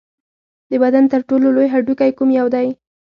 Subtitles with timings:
[0.69, 2.67] د بدن تر ټولو لوی هډوکی کوم یو دی